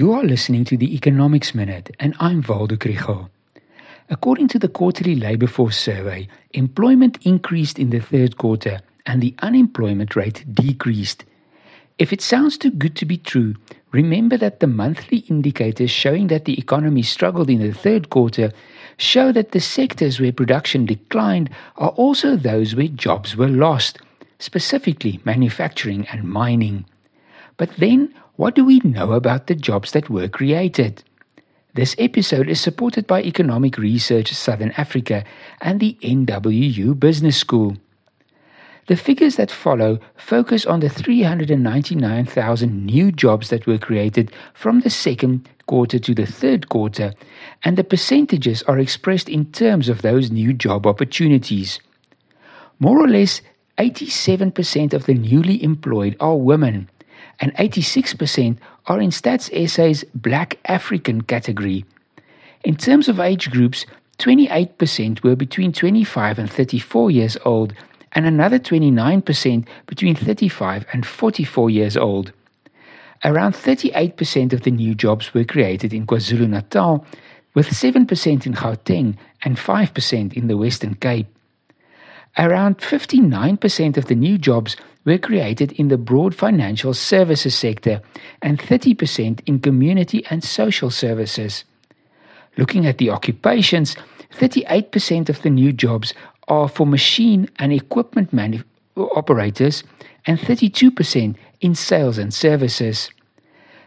You 0.00 0.14
are 0.14 0.24
listening 0.24 0.64
to 0.64 0.78
the 0.78 0.94
Economics 0.94 1.54
Minute, 1.54 1.94
and 2.00 2.14
I'm 2.18 2.42
Waldo 2.48 2.76
Krugell. 2.76 3.28
According 4.08 4.48
to 4.48 4.58
the 4.58 4.66
quarterly 4.66 5.14
Labour 5.14 5.46
Force 5.46 5.78
survey, 5.78 6.26
employment 6.52 7.18
increased 7.26 7.78
in 7.78 7.90
the 7.90 8.00
third 8.00 8.38
quarter 8.38 8.80
and 9.04 9.20
the 9.20 9.34
unemployment 9.40 10.16
rate 10.16 10.42
decreased. 10.50 11.26
If 11.98 12.14
it 12.14 12.22
sounds 12.22 12.56
too 12.56 12.70
good 12.70 12.96
to 12.96 13.04
be 13.04 13.18
true, 13.18 13.56
remember 13.92 14.38
that 14.38 14.60
the 14.60 14.66
monthly 14.66 15.18
indicators 15.28 15.90
showing 15.90 16.28
that 16.28 16.46
the 16.46 16.58
economy 16.58 17.02
struggled 17.02 17.50
in 17.50 17.60
the 17.60 17.74
third 17.74 18.08
quarter 18.08 18.52
show 18.96 19.32
that 19.32 19.50
the 19.50 19.60
sectors 19.60 20.18
where 20.18 20.32
production 20.32 20.86
declined 20.86 21.50
are 21.76 21.90
also 21.90 22.36
those 22.36 22.74
where 22.74 22.88
jobs 22.88 23.36
were 23.36 23.48
lost, 23.48 23.98
specifically 24.38 25.20
manufacturing 25.26 26.06
and 26.08 26.24
mining. 26.24 26.86
But 27.60 27.76
then, 27.76 28.14
what 28.36 28.54
do 28.54 28.64
we 28.64 28.80
know 28.82 29.12
about 29.12 29.46
the 29.46 29.54
jobs 29.54 29.92
that 29.92 30.08
were 30.08 30.28
created? 30.28 31.04
This 31.74 31.94
episode 31.98 32.48
is 32.48 32.58
supported 32.58 33.06
by 33.06 33.22
Economic 33.22 33.76
Research 33.76 34.32
Southern 34.32 34.70
Africa 34.78 35.24
and 35.60 35.78
the 35.78 35.98
NWU 36.00 36.98
Business 36.98 37.36
School. 37.36 37.76
The 38.86 38.96
figures 38.96 39.36
that 39.36 39.50
follow 39.50 39.98
focus 40.16 40.64
on 40.64 40.80
the 40.80 40.88
399,000 40.88 42.86
new 42.86 43.12
jobs 43.12 43.50
that 43.50 43.66
were 43.66 43.76
created 43.76 44.32
from 44.54 44.80
the 44.80 44.88
second 44.88 45.46
quarter 45.66 45.98
to 45.98 46.14
the 46.14 46.24
third 46.24 46.70
quarter, 46.70 47.12
and 47.62 47.76
the 47.76 47.84
percentages 47.84 48.62
are 48.62 48.78
expressed 48.78 49.28
in 49.28 49.52
terms 49.52 49.90
of 49.90 50.00
those 50.00 50.30
new 50.30 50.54
job 50.54 50.86
opportunities. 50.86 51.78
More 52.78 52.98
or 52.98 53.06
less 53.06 53.42
87% 53.76 54.94
of 54.94 55.04
the 55.04 55.12
newly 55.12 55.62
employed 55.62 56.16
are 56.20 56.36
women, 56.36 56.88
and 57.40 57.54
86% 57.56 58.58
are 58.86 59.00
in 59.00 59.10
Stats 59.10 59.50
SA's 59.68 60.04
Black 60.14 60.58
African 60.66 61.22
category. 61.22 61.84
In 62.64 62.76
terms 62.76 63.08
of 63.08 63.18
age 63.18 63.50
groups, 63.50 63.86
28% 64.18 65.22
were 65.22 65.36
between 65.36 65.72
25 65.72 66.38
and 66.38 66.50
34 66.50 67.10
years 67.10 67.36
old, 67.44 67.72
and 68.12 68.26
another 68.26 68.58
29% 68.58 69.66
between 69.86 70.14
35 70.14 70.84
and 70.92 71.06
44 71.06 71.70
years 71.70 71.96
old. 71.96 72.32
Around 73.24 73.52
38% 73.54 74.52
of 74.52 74.62
the 74.62 74.70
new 74.70 74.94
jobs 74.94 75.32
were 75.32 75.44
created 75.44 75.92
in 75.92 76.06
KwaZulu 76.06 76.48
Natal, 76.48 77.06
with 77.54 77.68
7% 77.68 78.46
in 78.46 78.54
Gauteng 78.54 79.16
and 79.42 79.56
5% 79.56 80.32
in 80.34 80.48
the 80.48 80.56
Western 80.56 80.94
Cape. 80.96 81.26
Around 82.38 82.78
59% 82.78 83.96
of 83.96 84.06
the 84.06 84.14
new 84.14 84.38
jobs 84.38 84.76
were 85.04 85.18
created 85.18 85.72
in 85.72 85.88
the 85.88 85.98
broad 85.98 86.34
financial 86.34 86.94
services 86.94 87.54
sector 87.54 88.00
and 88.40 88.58
30% 88.58 89.40
in 89.46 89.58
community 89.58 90.24
and 90.30 90.44
social 90.44 90.90
services. 90.90 91.64
Looking 92.56 92.86
at 92.86 92.98
the 92.98 93.10
occupations, 93.10 93.96
38% 94.38 95.28
of 95.28 95.42
the 95.42 95.50
new 95.50 95.72
jobs 95.72 96.14
are 96.48 96.68
for 96.68 96.86
machine 96.86 97.48
and 97.58 97.72
equipment 97.72 98.32
manu- 98.32 98.62
operators 98.96 99.82
and 100.26 100.38
32% 100.38 101.36
in 101.60 101.74
sales 101.74 102.18
and 102.18 102.32
services. 102.32 103.10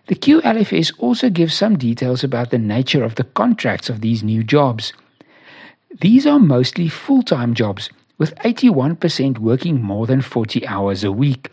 The 0.07 0.15
QLFS 0.15 0.93
also 0.97 1.29
gives 1.29 1.53
some 1.53 1.77
details 1.77 2.23
about 2.23 2.49
the 2.49 2.57
nature 2.57 3.03
of 3.03 3.15
the 3.15 3.23
contracts 3.23 3.89
of 3.89 4.01
these 4.01 4.23
new 4.23 4.43
jobs. 4.43 4.91
These 6.01 6.25
are 6.27 6.39
mostly 6.39 6.89
full 6.89 7.23
time 7.23 7.53
jobs 7.53 7.89
with 8.23 8.33
81% 8.35 9.39
working 9.39 9.81
more 9.81 10.07
than 10.07 10.21
40 10.21 10.65
hours 10.65 11.03
a 11.03 11.11
week. 11.11 11.51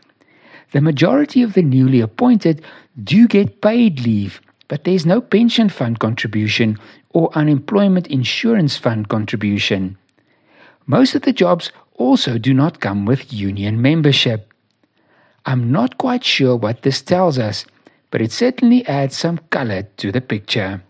The 0.70 0.80
majority 0.80 1.42
of 1.42 1.54
the 1.54 1.62
newly 1.62 2.00
appointed 2.00 2.62
do 3.02 3.26
get 3.26 3.60
paid 3.60 3.98
leave, 4.02 4.40
but 4.68 4.84
there's 4.84 5.04
no 5.04 5.20
pension 5.20 5.68
fund 5.68 5.98
contribution 5.98 6.78
or 7.12 7.36
unemployment 7.36 8.06
insurance 8.06 8.76
fund 8.76 9.08
contribution. 9.08 9.98
Most 10.86 11.16
of 11.16 11.22
the 11.22 11.32
jobs 11.32 11.72
also 11.94 12.38
do 12.38 12.54
not 12.54 12.78
come 12.78 13.04
with 13.04 13.32
union 13.32 13.82
membership. 13.82 14.54
I'm 15.46 15.72
not 15.72 15.98
quite 15.98 16.22
sure 16.22 16.54
what 16.54 16.82
this 16.82 17.02
tells 17.02 17.36
us, 17.36 17.66
but 18.12 18.22
it 18.22 18.30
certainly 18.30 18.86
adds 18.86 19.16
some 19.16 19.38
color 19.50 19.88
to 19.96 20.12
the 20.12 20.20
picture. 20.20 20.84